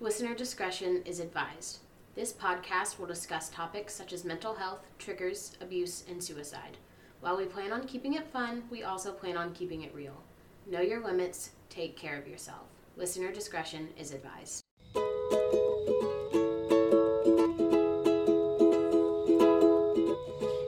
[0.00, 1.78] Listener discretion is advised.
[2.14, 6.76] This podcast will discuss topics such as mental health, triggers, abuse, and suicide.
[7.20, 10.22] While we plan on keeping it fun, we also plan on keeping it real.
[10.70, 12.68] Know your limits, take care of yourself.
[12.96, 14.62] Listener discretion is advised.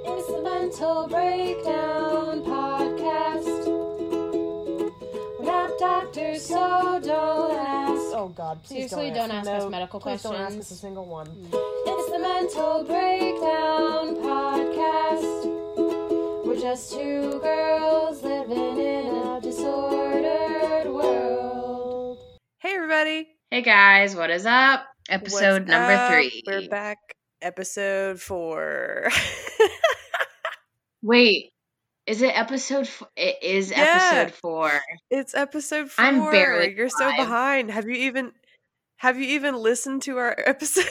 [0.06, 3.66] It's the Mental Breakdown Podcast.
[5.38, 6.89] We're not doctors, so.
[8.20, 8.62] Oh God!
[8.62, 10.80] Please Seriously, don't, don't ask us no, medical please Don't ask us a questions.
[10.80, 11.26] single one.
[11.26, 11.48] Mm.
[11.86, 15.46] It's the Mental Breakdown Podcast.
[16.46, 22.18] We're just two girls living in a disordered world.
[22.58, 23.26] Hey everybody!
[23.50, 24.84] Hey guys, what is up?
[25.08, 26.12] Episode What's number up?
[26.12, 26.42] three.
[26.46, 26.98] We're back.
[27.40, 29.08] Episode four.
[31.02, 31.52] Wait,
[32.10, 32.86] is it episode?
[32.86, 34.10] F- it is Yeah.
[34.12, 34.80] episode four.
[35.10, 37.70] it's episode 4 I'm barely You're so behind.
[37.70, 38.32] Have you even
[38.96, 40.84] have you even listened to our episode?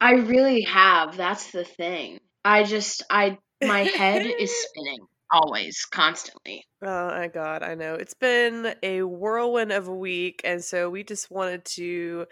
[0.00, 1.16] I really have.
[1.16, 2.18] That's the thing.
[2.44, 4.98] I just, I, my head is spinning
[5.30, 6.64] always, constantly.
[6.82, 7.94] Oh my god, I know.
[7.94, 12.26] It's been a whirlwind of a week, and so we just wanted to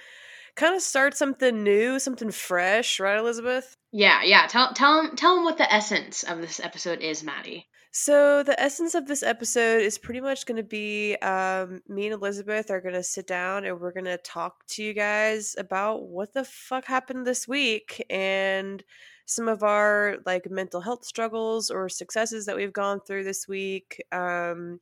[0.60, 3.76] kind of start something new, something fresh, right, Elizabeth?
[3.92, 4.46] Yeah, yeah.
[4.46, 7.66] Tell, tell him, tell him what the essence of this episode is, Maddie.
[7.92, 12.14] So the essence of this episode is pretty much going to be um, me and
[12.14, 16.02] Elizabeth are going to sit down and we're going to talk to you guys about
[16.04, 18.84] what the fuck happened this week and
[19.24, 24.00] some of our like mental health struggles or successes that we've gone through this week.
[24.12, 24.78] Um,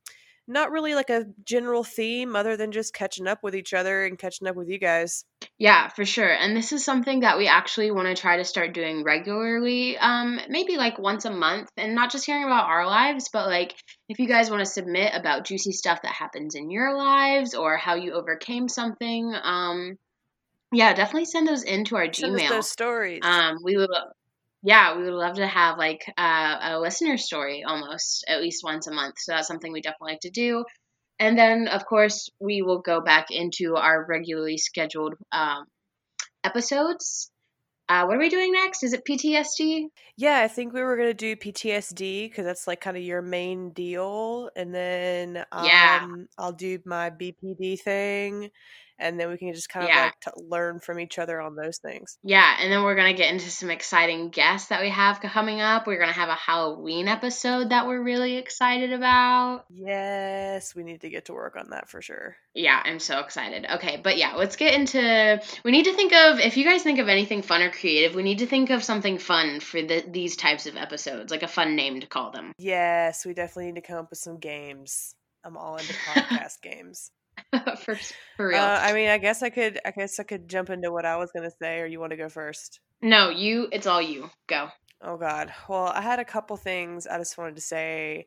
[0.49, 4.19] not really like a general theme other than just catching up with each other and
[4.19, 5.25] catching up with you guys.
[5.59, 6.31] Yeah, for sure.
[6.31, 10.41] And this is something that we actually want to try to start doing regularly, um,
[10.49, 13.75] maybe like once a month, and not just hearing about our lives, but like
[14.09, 17.77] if you guys want to submit about juicy stuff that happens in your lives or
[17.77, 19.97] how you overcame something, um,
[20.73, 22.49] yeah, definitely send those into our Send Gmail.
[22.49, 23.21] those stories.
[23.23, 23.89] Um, we would,
[24.63, 28.87] yeah, we would love to have like uh, a listener story almost at least once
[28.87, 29.15] a month.
[29.19, 30.65] So that's something we definitely like to do.
[31.21, 35.65] And then, of course, we will go back into our regularly scheduled um,
[36.45, 37.31] episodes.
[37.89, 38.83] Uh, what are we doing next?
[38.83, 39.87] Is it PTSD?
[40.17, 43.71] Yeah, I think we were gonna do PTSD because that's like kind of your main
[43.71, 46.07] deal, and then um, Yeah.
[46.37, 48.51] I'll do my BPD thing,
[48.99, 50.03] and then we can just kind of Yeah.
[50.05, 52.19] like t- learn from each other on those things.
[52.23, 55.87] Yeah, and then we're gonna get into some exciting guests that we have coming up.
[55.87, 59.65] We're gonna have a Halloween episode that we're really excited about.
[59.71, 62.37] Yes, we need to get to work on that for sure.
[62.55, 63.67] Yeah, I'm so excited.
[63.75, 65.41] Okay, but yeah, let's get into.
[65.65, 68.23] We need to think of if you guys think of anything fun or creative, we
[68.23, 71.77] need to think of something fun for the, these types of episodes, like a fun
[71.77, 72.53] name to call them.
[72.59, 75.15] Yes, we definitely need to come up with some games.
[75.45, 77.11] I'm all into podcast games.
[77.81, 77.97] for
[78.37, 78.59] for real.
[78.59, 79.81] Uh, I mean, I guess I could.
[79.85, 82.17] I guess I could jump into what I was gonna say, or you want to
[82.17, 82.81] go first?
[83.01, 83.69] no, you.
[83.73, 84.31] It's all you.
[84.49, 84.69] Go.
[85.03, 85.53] Oh God.
[85.69, 88.27] Well, I had a couple things I just wanted to say,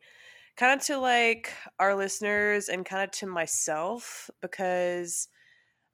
[0.56, 5.28] kind of to like our listeners and kind of to myself because,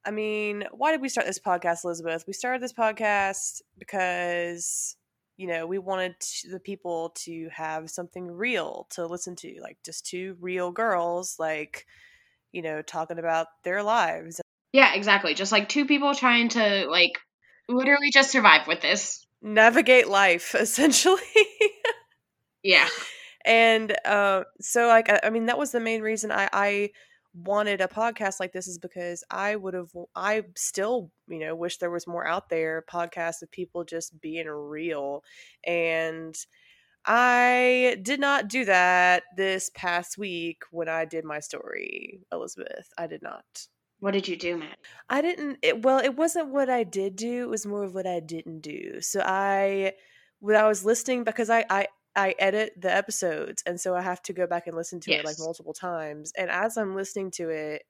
[0.05, 2.23] I mean, why did we start this podcast, Elizabeth?
[2.25, 4.95] We started this podcast because
[5.37, 6.15] you know we wanted
[6.49, 11.85] the people to have something real to listen to, like just two real girls, like
[12.51, 14.41] you know, talking about their lives
[14.73, 15.33] Yeah, exactly.
[15.33, 17.19] Just like two people trying to like
[17.67, 19.25] literally just survive with this.
[19.41, 21.21] navigate life, essentially.
[22.63, 22.87] Yeah.
[23.45, 26.89] and uh, so like I, I mean that was the main reason I, I
[27.33, 31.77] wanted a podcast like this is because I would have I still you know wish
[31.77, 35.23] there was more out there podcasts of people just being real
[35.65, 36.35] and
[37.11, 43.07] I did not do that this past week when I did my story Elizabeth I
[43.07, 43.67] did not
[43.99, 44.77] What did you do, Matt?
[45.09, 45.57] I didn't.
[45.61, 47.43] It, well, it wasn't what I did do.
[47.43, 49.01] It was more of what I didn't do.
[49.01, 49.93] So I,
[50.39, 54.21] when I was listening, because I I I edit the episodes, and so I have
[54.23, 56.31] to go back and listen to it like multiple times.
[56.37, 57.83] And as I'm listening to it,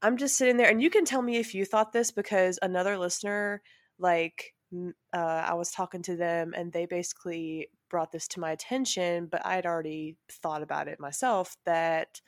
[0.00, 2.96] I'm just sitting there, and you can tell me if you thought this because another
[2.98, 3.62] listener,
[3.98, 9.28] like, uh, I was talking to them, and they basically brought this to my attention,
[9.30, 12.20] but I had already thought about it myself that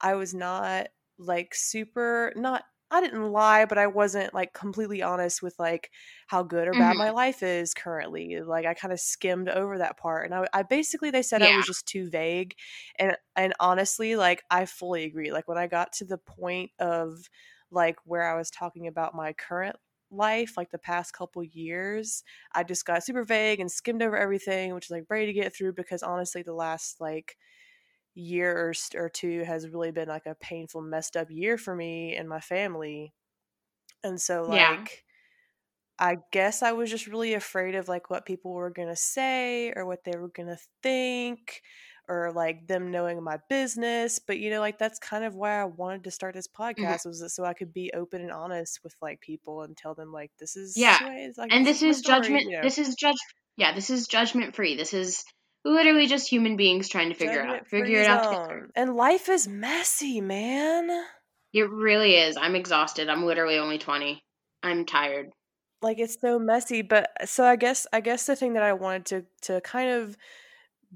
[0.00, 0.86] I was not
[1.18, 2.62] like super not
[2.92, 5.90] I didn't lie, but I wasn't like completely honest with like
[6.28, 6.98] how good or bad mm-hmm.
[6.98, 8.40] my life is currently.
[8.40, 11.56] Like I kind of skimmed over that part, and I, I basically they said I
[11.56, 12.54] was just too vague,
[12.96, 15.32] and and honestly, like I fully agree.
[15.32, 17.28] Like when I got to the point of
[17.72, 19.74] like where I was talking about my current
[20.10, 24.74] life, like the past couple years, I just got super vague and skimmed over everything,
[24.74, 27.36] which is like ready to get through because honestly, the last like
[28.14, 32.16] year or, or two has really been like a painful, messed up year for me
[32.16, 33.14] and my family.
[34.04, 34.66] And so Yeah.
[34.68, 35.04] like
[35.98, 39.72] I guess I was just really afraid of like what people were going to say
[39.76, 41.62] or what they were going to think
[42.10, 45.64] or like them knowing my business, but you know like that's kind of why I
[45.66, 46.48] wanted to start this
[46.78, 46.92] Mm-hmm.
[46.92, 49.94] podcast was that so I could be open and honest with like people and tell
[49.94, 50.98] them like this is Yeah.
[51.06, 52.44] way like And this this is story, judgment.
[52.50, 52.62] you know.
[52.62, 53.16] This is judge.
[53.56, 54.76] Yeah, this is judgment free.
[54.76, 55.24] This is
[55.64, 57.68] literally just human beings trying to figure it out.
[57.68, 58.68] Figure it out together.
[58.74, 60.88] And life is messy, man.
[61.52, 62.36] It really is.
[62.36, 63.08] I'm exhausted.
[63.08, 64.24] I'm literally only 20.
[64.64, 65.30] I'm tired.
[65.82, 69.06] like it's so messy but so i guess i guess the thing that i wanted
[69.06, 70.16] to to kind of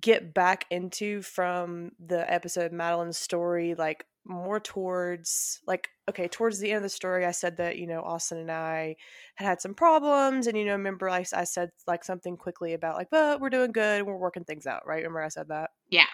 [0.01, 6.71] get back into from the episode madeline's story like more towards like okay towards the
[6.71, 8.97] end of the story i said that you know austin and i
[9.35, 12.97] had had some problems and you know remember I, I said like something quickly about
[12.97, 14.97] like but we're doing good and we're working things out right?
[14.97, 15.71] Remember i said that?
[15.91, 16.07] Yeah.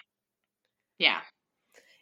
[0.99, 1.21] Yeah.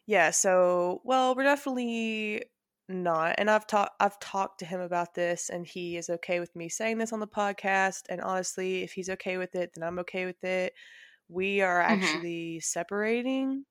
[0.08, 2.44] yeah so well we're definitely
[2.90, 6.54] not and i've talked i've talked to him about this and he is okay with
[6.56, 10.00] me saying this on the podcast and honestly if he's okay with it then i'm
[10.00, 10.74] okay with it
[11.30, 12.22] we are Mhm.
[12.22, 13.66] actually separating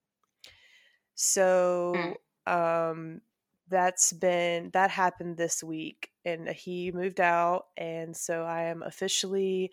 [1.14, 3.20] so um
[3.69, 9.70] that's been that happened this week and he moved out and so i am officially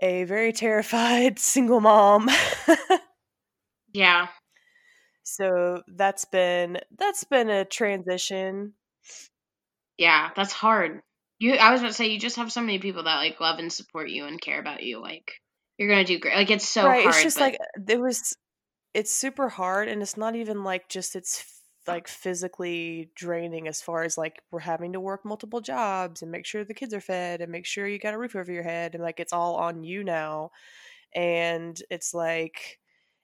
[0.00, 2.28] a very terrified single mom
[3.92, 4.28] Yeah.
[5.22, 8.74] so that's been that's been a transition
[9.98, 10.30] Yeah.
[10.36, 11.02] That's hard.
[11.38, 11.54] You.
[11.54, 13.72] I was about to say you just have so many people that like love and
[13.72, 15.00] support you and care about you.
[15.00, 15.32] Like
[15.78, 16.34] you're gonna do great.
[16.34, 17.14] Like it's so right hard.
[17.14, 18.36] it's just but like uh, it was
[18.94, 21.52] it's super hard and it's not even like just it's f-
[21.86, 26.46] like physically draining as far as like we're having to work multiple jobs and make
[26.46, 28.94] sure the kids are fed and make sure you got a roof over your head
[28.94, 30.50] and like it's all on you now
[31.14, 32.80] and it's like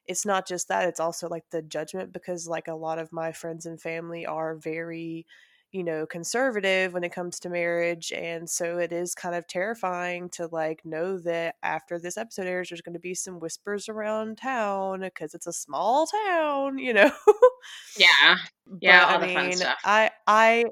[0.07, 3.33] it's not just that it's also like the judgment because like a lot of my
[3.33, 5.27] friends and family are very
[5.73, 10.29] you know conservative when it comes to marriage and so it is kind of terrifying
[10.29, 14.37] to like know that after this episode airs there's going to be some whispers around
[14.39, 17.11] town because it's a small town you know
[17.99, 18.37] yeah.
[18.81, 19.79] Yeah, but all i the fun mean stuff.
[19.85, 20.65] i i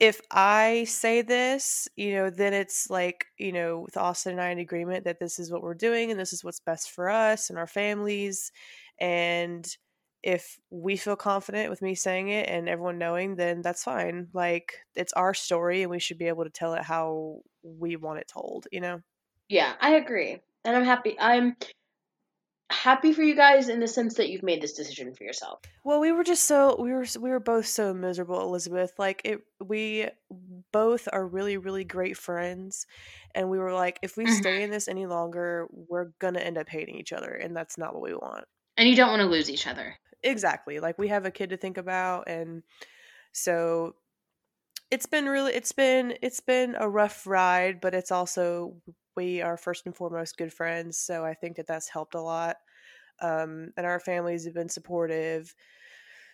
[0.00, 4.50] if I say this, you know, then it's like, you know, with Austin and I
[4.50, 7.50] in agreement that this is what we're doing and this is what's best for us
[7.50, 8.52] and our families.
[9.00, 9.66] And
[10.22, 14.28] if we feel confident with me saying it and everyone knowing, then that's fine.
[14.32, 18.18] Like, it's our story and we should be able to tell it how we want
[18.18, 19.00] it told, you know?
[19.48, 20.40] Yeah, I agree.
[20.64, 21.16] And I'm happy.
[21.18, 21.56] I'm
[22.70, 25.60] happy for you guys in the sense that you've made this decision for yourself.
[25.84, 28.92] Well, we were just so we were we were both so miserable, Elizabeth.
[28.98, 30.08] Like it we
[30.72, 32.86] both are really really great friends
[33.34, 34.64] and we were like if we stay mm-hmm.
[34.64, 37.94] in this any longer, we're going to end up hating each other and that's not
[37.94, 38.44] what we want.
[38.76, 39.96] And you don't want to lose each other.
[40.22, 40.80] Exactly.
[40.80, 42.62] Like we have a kid to think about and
[43.32, 43.96] so
[44.90, 48.76] it's been really it's been it's been a rough ride, but it's also
[49.16, 52.56] we are first and foremost good friends, so I think that that's helped a lot.
[53.22, 55.54] Um and our families have been supportive.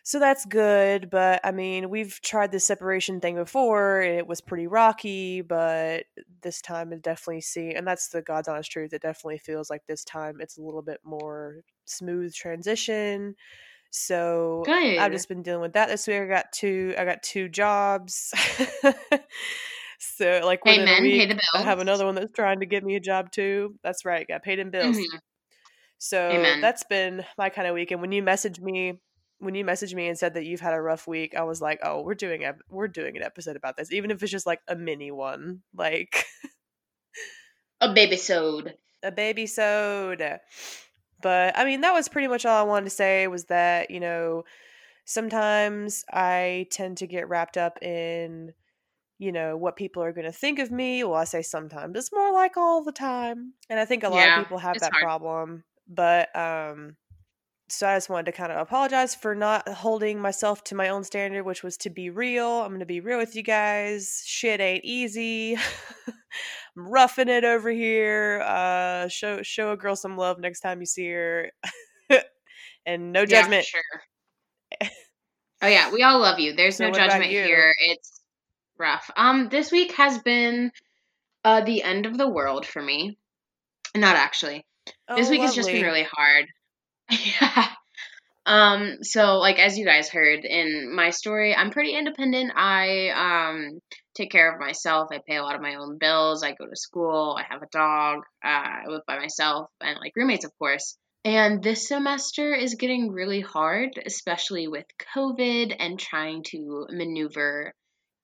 [0.03, 4.41] So that's good, but I mean, we've tried the separation thing before and it was
[4.43, 6.05] pretty rocky, but
[6.43, 8.93] this time it definitely see and that's the God's honest truth.
[8.93, 13.35] It definitely feels like this time it's a little bit more smooth transition.
[13.97, 14.99] So Good.
[14.99, 16.17] I've just been dealing with that this week.
[16.21, 18.33] I got two I got two jobs.
[20.01, 20.99] so like within Amen.
[20.99, 23.77] a week the I have another one that's trying to get me a job too.
[23.85, 24.97] That's right, got paid in bills.
[24.97, 25.21] Mhm.
[25.99, 26.61] So Amen.
[26.61, 27.93] that's been my kind of week.
[27.93, 28.95] And when you messaged me,
[29.39, 31.79] when you messaged me and said that you've had a rough week, I was like,
[31.85, 34.61] oh, we're doing a we're doing an episode about this, even if it's just like
[34.67, 36.25] a mini one, like
[37.81, 38.73] A Babysode.
[39.05, 40.41] a Babysode.
[41.25, 43.99] But I mean, that was pretty much all I wanted to say was that you
[43.99, 44.45] know
[45.07, 48.53] sometimes I tend to get wrapped up in
[49.19, 51.03] you know what people are going to think of me.
[51.05, 51.97] Well, I say sometimes.
[51.97, 54.81] It's more like all the time, and I think a lot Yeah, of people have
[54.81, 55.03] that hard.
[55.03, 55.65] problem.
[55.89, 56.97] But um
[57.69, 61.03] so I just wanted to kind of apologize for not holding myself to my own
[61.03, 62.47] standard, which was to be real.
[62.47, 64.23] I'm going to be real with you guys.
[64.27, 65.57] Shit ain't easy.
[66.77, 68.43] I'm roughing it over here.
[68.45, 71.51] Uh, show show a girl some love next time you see her,
[72.87, 73.69] and no Yeah, judgment.
[73.71, 73.83] sure.
[75.63, 76.55] Oh yeah, we all love you.
[76.55, 77.73] There's So no judgment here.
[77.81, 78.21] It's
[78.79, 79.11] rough.
[79.17, 80.73] Um, this week has been
[81.45, 83.19] uh the end of the world for me.
[83.97, 84.67] Not actually.
[85.15, 86.47] This Oh, week has just been really hard.
[87.11, 87.69] yeah.
[88.47, 92.53] Um, so like as you guys heard in my story, I'm pretty independent.
[92.57, 93.81] I um
[94.15, 95.09] take care of myself.
[95.11, 96.43] I pay a lot of my own bills.
[96.43, 97.37] I go to school.
[97.39, 98.21] I have a dog.
[98.45, 100.97] Uh, I live by myself and like roommates, of course.
[101.25, 104.85] And this semester is getting really hard, especially with
[105.17, 107.75] COVID and trying to maneuver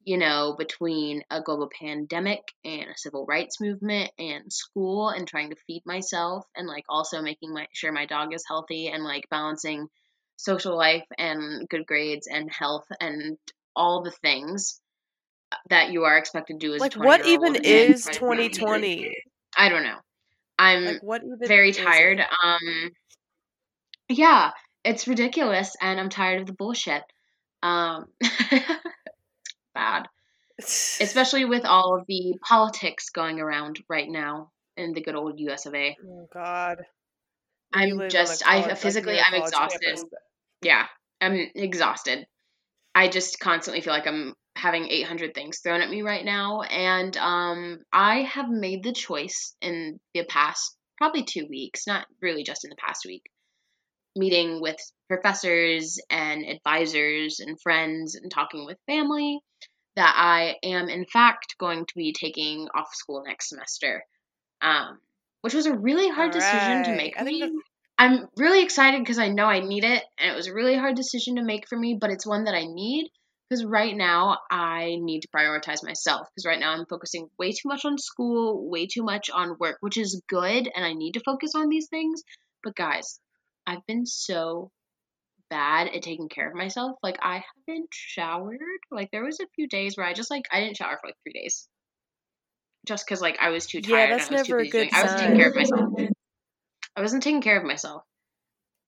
[0.04, 5.50] you know, between a global pandemic and a civil rights movement and school and trying
[5.50, 9.25] to feed myself and like also making my sure my dog is healthy and like
[9.30, 9.87] balancing
[10.37, 13.37] social life and good grades and health and
[13.76, 14.80] all the things
[15.69, 18.52] that you are expected to do as Like, what even is try to navigate.
[18.54, 19.16] 2020?
[19.57, 19.97] I don't know.
[20.59, 22.21] I'm Like, what very tired.
[22.21, 22.90] Um,
[24.09, 24.50] yeah,
[24.85, 27.02] it's ridiculous, and I'm tired of the bullshit.
[27.62, 28.07] Um,
[29.75, 30.07] bad,
[30.59, 35.66] especially with all of the politics going around right now in the good old U.S.
[35.66, 35.97] of A.
[36.07, 36.78] Oh God.
[37.75, 39.80] You I'm live on a just, I college- like, physically, a I'm exhausted.
[39.83, 40.04] campus.
[40.62, 40.87] Yeah,
[41.21, 42.26] I'm exhausted.
[42.95, 47.17] I just constantly feel like I'm having 800 things thrown at me right now, and
[47.17, 52.64] um, I have made the choice in the past probably two weeks, not really just
[52.64, 53.23] in the past week,
[54.14, 54.76] meeting with
[55.09, 59.40] professors and advisors and friends and talking with family
[59.97, 64.05] that I am in fact going to be taking off school next semester.
[64.62, 64.99] Um,
[65.40, 67.50] which was a really hard decision to make I me.
[67.97, 70.97] I'm really excited because I know I need it, and it was a really hard
[70.97, 73.11] decision to make for me, but it's one that I need
[73.50, 77.69] because right now I need to prioritize myself because right now I'm focusing way too
[77.69, 81.21] much on school, way too much on work, which is good, and I need to
[81.21, 82.23] focus on these things.
[82.62, 83.19] But guys,
[83.66, 84.71] I've been so
[85.49, 86.97] bad at taking care of myself.
[87.02, 88.61] Like I haven't showered.
[88.90, 91.16] Like there was a few days where I just like I didn't shower for like
[91.25, 91.69] three days,
[92.87, 94.11] just because like I was too tired.
[94.11, 95.90] Yeah, that's and I was too never a good I wasn't taking care of myself.
[96.97, 98.02] I wasn't taking care of myself.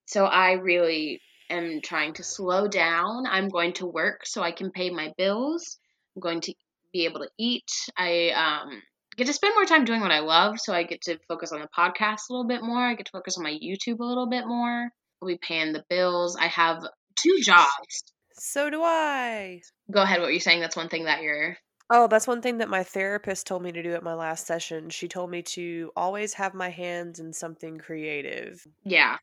[0.06, 1.20] So I really
[1.52, 3.26] am trying to slow down.
[3.26, 5.78] I'm going to work so I can pay my bills.
[6.16, 6.54] I'm going to
[6.92, 7.70] be able to eat.
[7.96, 8.82] I um,
[9.16, 11.60] get to spend more time doing what I love, so I get to focus on
[11.60, 12.78] the podcast a little bit more.
[12.78, 14.90] I get to focus on my YouTube a little bit more.
[15.20, 16.36] I'll be paying the bills.
[16.36, 16.82] I have
[17.16, 18.04] two jobs.
[18.34, 19.60] So do I.
[19.90, 20.20] Go ahead.
[20.20, 20.60] What were you saying?
[20.60, 21.56] That's one thing that you're.
[21.90, 24.88] Oh, that's one thing that my therapist told me to do at my last session.
[24.88, 28.66] She told me to always have my hands in something creative.
[28.82, 29.18] Yeah,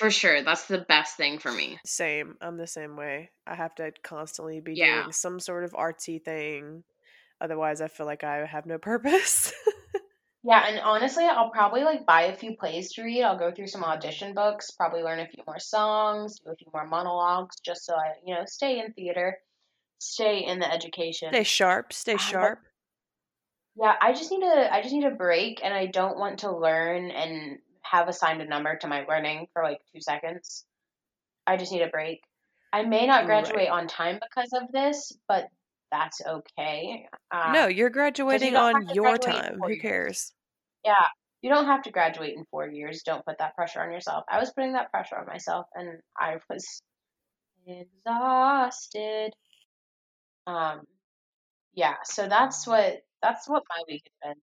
[0.00, 0.42] for sure.
[0.42, 1.78] That's the best thing for me.
[1.84, 2.36] Same.
[2.40, 3.30] I'm the same way.
[3.46, 4.86] I have to constantly be Yeah.
[5.02, 6.84] doing some sort of artsy thing.
[7.40, 9.52] Otherwise, I feel like I have no purpose.
[10.42, 13.22] Yeah, and honestly, I'll probably like buy a few plays to read.
[13.22, 16.70] I'll go through some audition books, probably learn a few more songs, do a few
[16.72, 19.38] more monologues, just so I, you know, stay in theater,
[19.98, 21.32] stay in the education.
[21.32, 21.92] stay sharp.
[21.92, 22.60] Stay sharp.
[23.76, 26.56] Yeah, I just need a I just need a break, and I don't want to
[26.56, 30.64] learn and have assigned a number to my learning for like two seconds.
[31.46, 32.22] I just need a break.
[32.72, 33.26] I may not Right.
[33.26, 35.48] graduate on time because of this, but
[35.90, 37.08] that's okay.
[37.30, 39.58] Uh, no, you're graduating don't on your time.
[39.60, 39.82] Who years.
[39.82, 40.32] cares?
[40.84, 41.06] Yeah,
[41.42, 43.02] you don't have to graduate in four years.
[43.02, 44.24] Don't put that pressure on yourself.
[44.28, 46.82] I was putting that pressure on myself, and I was
[47.66, 49.32] exhausted.
[50.46, 50.82] Um,
[51.74, 51.96] yeah.
[52.04, 54.42] So that's what that's what my week has been.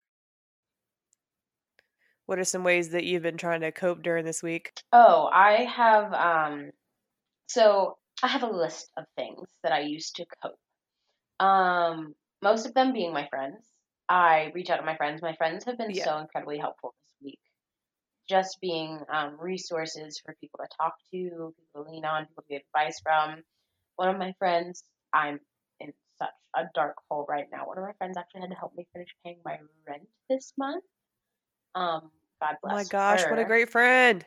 [2.26, 4.74] What are some ways that you've been trying to cope during this week?
[4.92, 6.72] Oh, I have um,
[7.48, 10.60] so I have a list of things that I use to cope.
[11.40, 13.68] Um, most of them being my friends.
[14.10, 15.22] I reach out to my friends.
[15.22, 16.06] My friends have been Yeah.
[16.06, 17.40] so incredibly helpful this week.
[18.30, 22.50] Just being um, resources for people to talk to, people to lean on, people to
[22.50, 23.44] get advice from.
[23.98, 25.40] One of my friends, I'm
[25.80, 27.68] in such a dark hole right now.
[27.68, 30.84] One of my friends actually had to help me finish paying my rent this month.
[31.76, 34.26] Um, God Oh my gosh, what a great friend.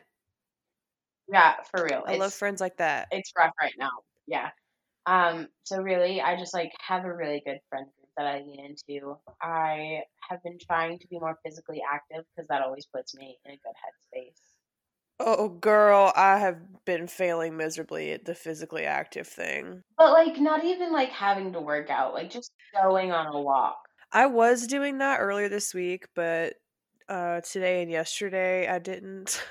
[1.31, 2.03] Yeah, for real.
[2.05, 3.07] I love friends like that.
[3.11, 3.91] it's rough right now.
[4.27, 4.49] Yeah.
[5.05, 8.59] Um, so really I just like have a really good friend group that I lean
[8.59, 9.17] into.
[9.41, 13.51] I have been trying to be more physically active because that always puts me in
[13.51, 13.73] a good
[14.19, 14.41] headspace.
[15.21, 19.83] Oh, girl, I have been failing miserably at the physically active thing.
[19.97, 23.79] But like not even like having to work out, like just going on a walk.
[24.11, 26.55] I was doing that earlier this week, but
[27.09, 29.43] uh today and yesterday I didn't.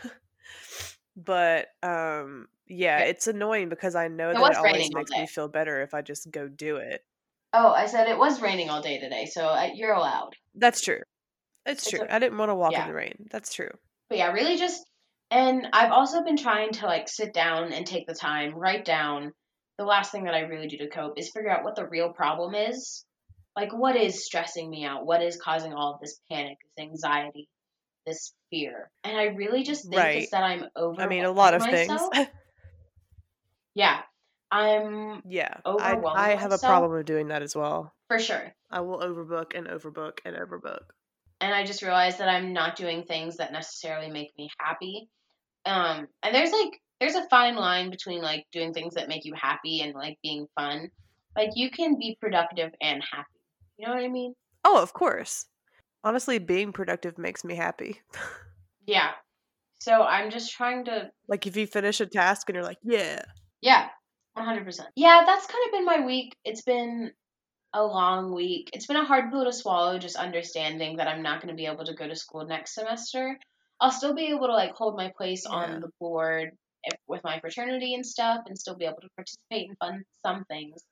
[1.16, 5.48] but um yeah, it's annoying because I know It that it always makes me feel
[5.48, 7.02] better if I just go do it.
[7.54, 10.32] Oh, I said it was raining all day today, so uh, you're allowed.
[10.54, 11.00] That's true.
[11.64, 12.06] It's It's true.
[12.08, 12.82] I didn't want to walk yeah.
[12.82, 13.26] in the rain.
[13.30, 13.70] That's true.
[14.08, 14.84] But yeah, really just
[15.30, 19.32] and I've also been trying to like sit down and take the time, write down
[19.78, 22.12] the last thing that I really do to cope is figure out what the real
[22.12, 23.04] problem is.
[23.56, 25.04] Like what is stressing me out?
[25.06, 27.48] What is causing all of this panic, this anxiety,
[28.06, 28.90] this fear?
[29.04, 30.22] And I really just think Right.
[30.22, 32.00] it's that I'm over I mean, a lot of things.
[33.74, 34.00] Yeah.
[34.50, 35.56] I'm yeah.
[35.66, 37.92] I I have a problem with doing that as well.
[38.08, 38.54] for sure.
[38.70, 40.80] I will overbook and overbook and overbook.
[41.40, 45.08] and I just realized that I'm not doing things that necessarily make me happy.
[45.66, 49.34] Um, and there's like there's a fine line between like doing things that make you
[49.34, 50.88] happy and like being fun.
[51.36, 53.37] Like you can be productive and happy.
[53.78, 54.34] You know what I mean?
[54.64, 55.46] Oh, of course.
[56.04, 58.00] Honestly, being productive makes me happy.
[58.86, 59.10] Yeah.
[59.80, 63.20] So I'm just trying to like if you finish a task and you're like, yeah.
[63.60, 63.88] Yeah,
[64.38, 64.80] 100%.
[64.96, 66.34] Yeah, that's kind of been my week.
[66.42, 67.12] It's been
[67.74, 68.70] a long week.
[68.72, 71.66] It's been a hard pill to swallow, just understanding that I'm not going to be
[71.66, 73.38] able to go to school next semester.
[73.78, 75.54] I'll still be able to like hold my place Yeah.
[75.56, 76.52] on the board
[76.84, 80.44] if, with my fraternity and stuff, and still be able to participate in fun some
[80.46, 80.82] things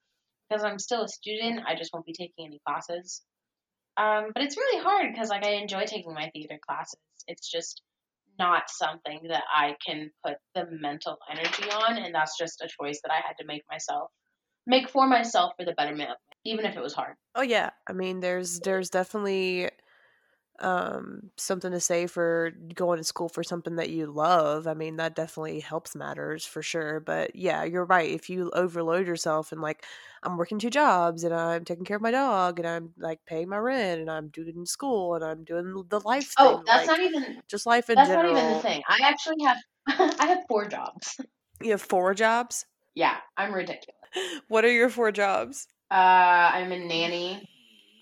[0.49, 1.61] because I'm still a student.
[1.67, 3.23] I just won't be taking any classes.
[3.97, 6.99] Um, but it's really hard because like I enjoy taking my theater classes.
[7.27, 7.83] It's just
[8.39, 13.01] not something that I can put the mental energy on, and that's just a choice
[13.03, 14.11] that I had to make myself,
[14.67, 17.15] make for myself for the betterment, of even if it was hard.
[17.35, 17.71] Oh yeah.
[17.89, 19.71] I mean, there's there's definitely
[20.61, 24.67] um something to say for going to school for something that you love.
[24.67, 27.01] I mean, that definitely helps matters for sure.
[27.01, 28.11] But yeah, you're right.
[28.11, 29.85] If you overload yourself and like
[30.23, 33.49] I'm working two jobs and I'm taking care of my dog and I'm like paying
[33.49, 36.87] my rent and I'm doing school and I'm doing the life Oh, thing, that's like,
[36.87, 38.25] not even just life in that's general.
[38.25, 38.83] not even the thing.
[38.89, 39.59] I actually have
[40.21, 41.19] I have four jobs.
[41.61, 42.65] You have four jobs?
[42.95, 43.95] Yeah, I'm ridiculous.
[44.49, 45.69] What are your four jobs?
[45.91, 47.45] Uh, I'm a nanny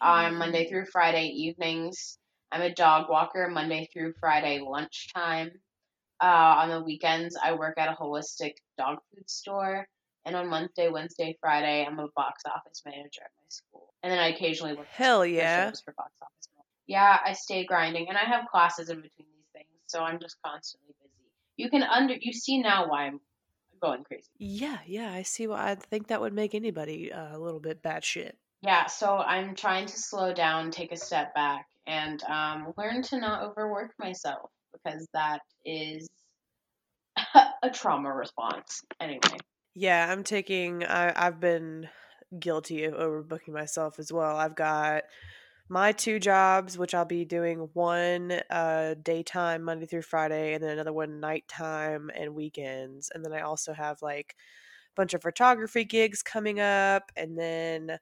[0.00, 2.18] on Monday through Friday evenings.
[2.52, 5.50] I'm a dog walker Monday through Friday lunchtime.
[6.22, 6.26] Uh,
[6.58, 9.86] on the weekends, I work at a holistic dog food store.
[10.24, 13.92] And on Monday, Wednesday, Friday, I'm a box office manager at my school.
[14.02, 15.70] And then I occasionally work Hell yeah.
[15.84, 16.48] for box office.
[16.86, 20.36] Yeah, I stay grinding, and I have classes in between these things, so I'm just
[20.44, 21.30] constantly busy.
[21.56, 23.20] You can under you see now why I'm
[23.80, 24.28] going crazy.
[24.38, 27.82] Yeah, yeah, I see what I think that would make anybody uh, a little bit
[27.82, 28.32] batshit.
[28.64, 33.20] Yeah, so I'm trying to slow down, take a step back, and um, learn to
[33.20, 36.08] not overwork myself because that is
[37.62, 38.80] a trauma response.
[39.00, 39.36] Anyway,
[39.74, 40.84] Yeah, I'm taking.
[40.84, 41.88] I, I've been
[42.38, 44.36] guilty of overbooking myself as well.
[44.36, 45.04] I've got
[45.68, 50.72] my two jobs, which I'll be doing one uh, daytime Monday through Friday, and then
[50.72, 53.10] another one nighttime and weekends.
[53.14, 57.98] And then I also have like a bunch of photography gigs coming up, and then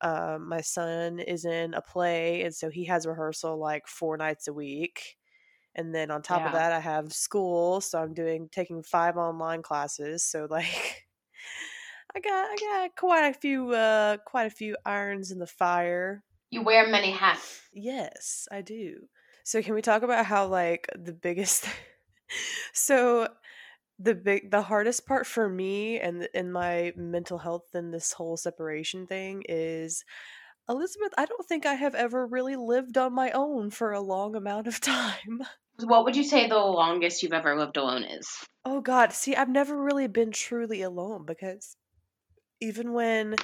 [0.00, 4.48] um, my son is in a play, and so he has rehearsal like four nights
[4.48, 5.18] a week.
[5.76, 9.62] And then on top of that, I have school, so I'm doing taking five online
[9.62, 10.24] classes.
[10.24, 11.06] So like,
[12.14, 16.24] I got I got quite a few uh quite a few irons in the fire.
[16.50, 17.70] you wear many hats.
[17.72, 19.08] Yes, I do.
[19.42, 21.68] So can we talk about how like the biggest
[22.72, 23.28] so
[23.98, 28.36] the big the hardest part for me and in my mental health and this whole
[28.36, 30.04] separation thing is
[30.68, 34.34] Elizabeth, I don't think I have ever really lived on my own for a long
[34.34, 35.42] amount of time.
[35.82, 38.26] What would you say the longest you've ever lived alone is?
[38.64, 41.76] Oh god, see, I've never really been truly alone because
[42.60, 43.36] even when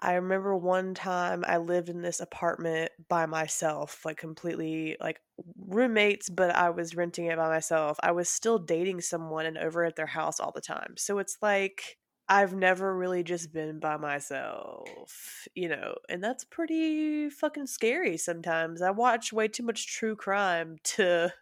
[0.00, 5.20] I remember one time I lived in this apartment by myself, like completely like
[5.58, 7.98] roommates, but I was renting it by myself.
[8.02, 10.94] I was still dating someone and over at their house all the time.
[10.96, 17.28] So it's like I've never really just been by myself, you know, and that's pretty
[17.28, 18.80] fucking scary sometimes.
[18.80, 21.32] I watch way too much true crime to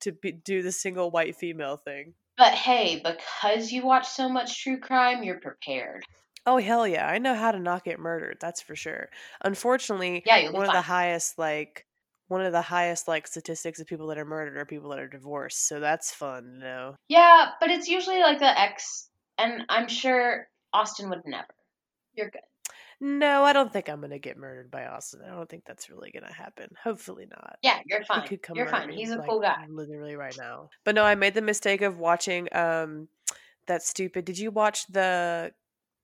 [0.00, 2.14] to be, do the single white female thing.
[2.36, 6.04] But hey, because you watch so much true crime, you're prepared.
[6.46, 8.38] Oh hell yeah, I know how to not get murdered.
[8.40, 9.08] That's for sure.
[9.44, 11.86] Unfortunately, Yeah, one of the highest like
[12.28, 15.08] one of the highest like statistics of people that are murdered are people that are
[15.08, 15.66] divorced.
[15.68, 16.96] So that's fun to know.
[17.08, 21.46] Yeah, but it's usually like the ex, and I'm sure Austin would never.
[22.14, 22.42] You're good.
[23.00, 25.20] No, I don't think I'm gonna get murdered by Austin.
[25.24, 26.68] I don't think that's really gonna happen.
[26.82, 27.58] Hopefully not.
[27.62, 28.22] Yeah, you're fine.
[28.22, 28.88] He could come You're fine.
[28.88, 29.66] me, He's a like, cool guy.
[29.68, 30.70] Literally right now.
[30.84, 33.08] But no, I made the mistake of watching um
[33.66, 34.24] that stupid.
[34.24, 35.52] Did you watch the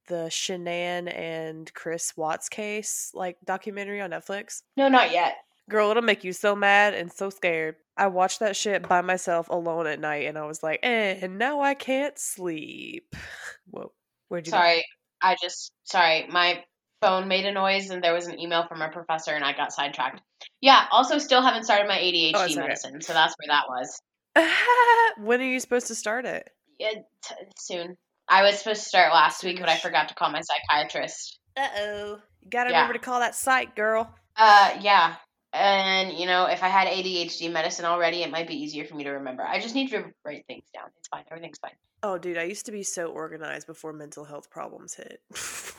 [0.09, 4.63] the Shanann and Chris Watts case like documentary on Netflix?
[4.77, 5.37] No, not yet.
[5.71, 7.77] Girl, it'll make you so mad and so scared.
[7.97, 11.39] I watched that shit by myself alone at night and I was like, eh, and
[11.39, 13.15] now I can't sleep.
[13.71, 13.93] Whoa.
[14.29, 14.59] Where'd you go?
[14.59, 14.85] Sorry,
[15.21, 16.27] I just sorry.
[16.31, 16.65] My
[17.03, 19.73] phone made a noise, and there was an email from a professor, and I got
[19.73, 20.23] sidetracked.
[20.63, 20.87] Yeah.
[20.91, 22.61] Also, still haven't started my ADHD Oh, it's okay.
[22.63, 24.01] medicine, so that's where that was.
[25.19, 26.49] when are you supposed to start it?
[26.79, 27.97] Yeah, t- soon.
[28.29, 31.39] I was supposed to start last week, but I forgot to call my psychiatrist.
[31.57, 32.19] Uh oh.
[32.41, 32.77] You gotta Yeah.
[32.79, 34.15] remember to call that psych, girl.
[34.37, 35.17] Uh, yeah.
[35.53, 39.05] And you know, if I had ADHD medicine already, it might be easier for me
[39.05, 39.43] to remember.
[39.43, 40.89] I just need to write things down.
[40.99, 41.25] It's fine.
[41.31, 41.73] Everything's fine.
[42.03, 45.21] Oh, dude, I used to be so organized before mental health problems hit.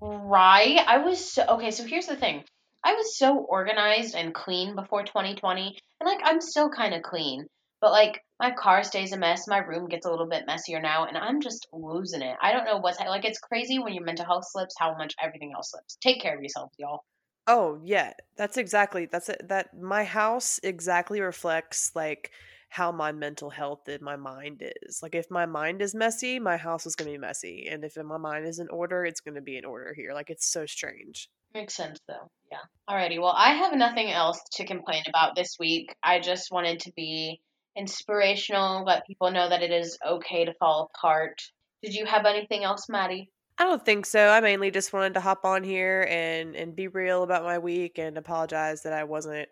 [0.00, 0.78] Right.
[0.84, 2.42] I was so okay, so here's the thing.
[2.84, 7.46] I was so organized and clean before 2020, and like I'm still kind of clean,
[7.82, 11.04] But like my car stays a mess, my room gets a little bit messier now,
[11.04, 12.36] and I'm just losing it.
[12.40, 13.24] I don't know what's like.
[13.24, 15.98] It's crazy when your mental health slips, how much everything else slips.
[16.00, 17.02] Take care of yourselves, y'all.
[17.48, 19.48] Oh yeah, that's exactly that's it.
[19.48, 22.30] That my house exactly reflects like
[22.68, 25.02] how my mental health and my mind is.
[25.02, 28.16] Like if my mind is messy, my house is gonna be messy, and if my
[28.16, 30.12] mind is in order, it's gonna be in order here.
[30.14, 31.28] Like it's so strange.
[31.52, 32.30] Makes sense though.
[32.48, 32.58] Yeah.
[32.88, 33.20] Alrighty.
[33.20, 35.96] Well, I have nothing else to complain about this week.
[36.00, 37.40] I just wanted to be
[37.76, 41.42] inspirational, let people know that it is okay to fall apart.
[41.82, 43.30] Did you have anything else, Maddie?
[43.58, 44.28] I don't think so.
[44.28, 47.98] I mainly just wanted to hop on here and and be real about my week
[47.98, 49.48] and apologize that I wasn't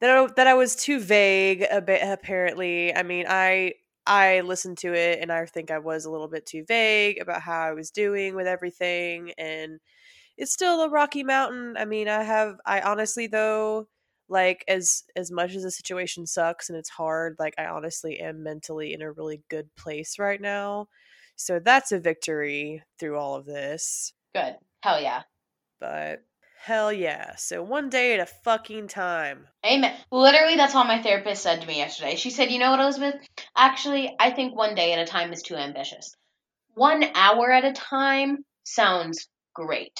[0.00, 2.94] that I, that I was too vague a bit apparently.
[2.94, 3.74] I mean, I
[4.06, 7.42] I listened to it and I think I was a little bit too vague about
[7.42, 9.80] how I was doing with everything and
[10.36, 11.76] it's still a rocky mountain.
[11.78, 13.88] I mean, I have I honestly though
[14.28, 18.42] like as as much as the situation sucks and it's hard, like I honestly am
[18.42, 20.88] mentally in a really good place right now.
[21.36, 24.12] So that's a victory through all of this.
[24.34, 24.56] Good.
[24.82, 25.22] Hell yeah.
[25.80, 26.24] But
[26.58, 27.36] hell yeah.
[27.36, 29.46] So one day at a fucking time.
[29.64, 29.94] Amen.
[30.10, 32.16] Literally, that's all my therapist said to me yesterday.
[32.16, 33.16] She said, You know what, Elizabeth?
[33.56, 36.14] Actually, I think one day at a time is too ambitious.
[36.74, 39.98] One hour at a time sounds great.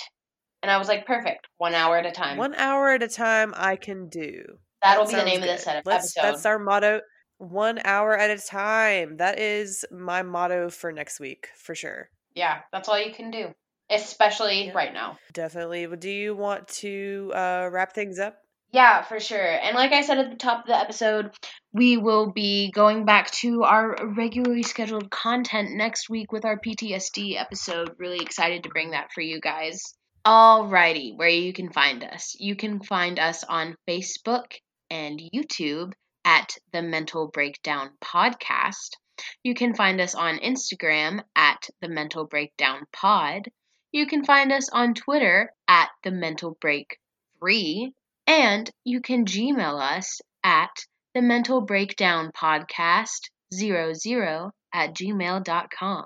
[0.62, 1.46] And I was like, Perfect.
[1.58, 2.38] One hour at a time.
[2.38, 4.42] One hour at a time I can do.
[4.82, 5.70] That'll That be the name sounds of this good.
[5.76, 6.22] episode.
[6.22, 7.00] That's our motto.
[7.38, 9.18] One hour at a time.
[9.18, 12.08] That is my motto for next week, for sure.
[12.34, 13.54] yeah, that's all you can do.
[13.90, 14.74] Especially Yep.
[14.74, 15.18] right now.
[15.32, 15.86] Definitely.
[15.96, 18.36] Do you want to uh, wrap things up?
[18.72, 19.46] Yeah, for sure.
[19.58, 21.30] And like I said at the top of the episode,
[21.72, 27.40] we will be going back to our regularly scheduled content next week with our PTSD
[27.40, 27.92] episode.
[27.98, 29.94] Really excited to bring that for you guys.
[30.26, 32.34] Alrighty, where you can find us.
[32.40, 34.54] You can find us on Facebook
[34.90, 35.92] and YouTube
[36.24, 38.96] at the Mental Breakdown Podcast.
[39.44, 43.48] You can find us on Instagram at the Mental Breakdown Pod.
[43.92, 46.98] You can find us on Twitter at the Mental Break
[47.38, 47.92] Free.
[48.26, 50.74] And you can Gmail us at
[51.14, 56.04] the mental breakdown podcast 00 at gmail.com.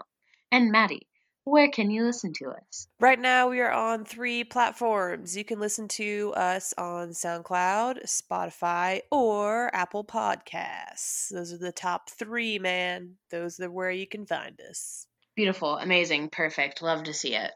[0.52, 1.08] And Maddie,
[1.44, 2.88] where can you listen to us?
[3.00, 5.36] Right now, we are on three platforms.
[5.36, 11.28] You can listen to us on SoundCloud, Spotify, or Apple Podcasts.
[11.30, 13.16] Those are the top three, man.
[13.30, 15.06] Those are where you can find us.
[15.34, 16.82] Beautiful, amazing, perfect.
[16.82, 17.52] Love to see it.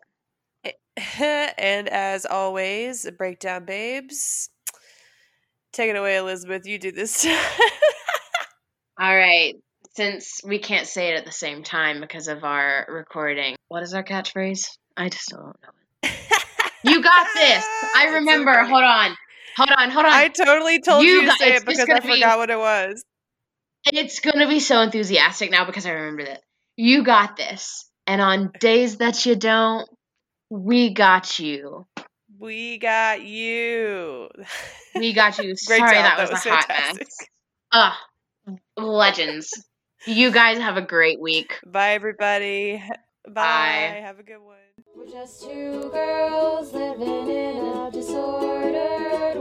[1.59, 4.49] and as always, Breakdown Babes.
[5.73, 6.67] Take it away, Elizabeth.
[6.67, 7.27] You do this.
[8.99, 9.57] All right.
[9.97, 13.95] Since we can't say it at the same time because of our recording, what is
[13.95, 14.67] our catchphrase?
[14.97, 16.11] I just don't know.
[16.87, 17.65] You got this.
[17.97, 18.53] I remember.
[18.53, 18.69] funny.
[18.69, 19.17] hold on.
[19.57, 19.91] Hold on.
[19.91, 20.13] Hold on.
[20.13, 22.59] I totally told You you, to say it because I gonna be- forgot what it
[22.59, 23.03] was.
[23.87, 26.41] It's going to be so enthusiastic now because I remembered it.
[26.77, 27.89] You got this.
[28.07, 29.89] And on days that you don't,
[30.51, 31.87] we got you.
[32.39, 34.29] We got you.
[34.95, 35.57] We got you.
[35.57, 35.91] Sorry, job.
[35.91, 37.09] that was, was a hot mess.
[37.73, 37.99] Ah,
[38.77, 39.51] legends.
[40.07, 41.61] You guys have a great week.
[41.67, 42.83] Bye, everybody.
[43.27, 43.33] Bye.
[43.33, 44.01] Bye.
[44.03, 44.57] Have a good one.
[44.95, 49.37] We're just two girls living in a disordered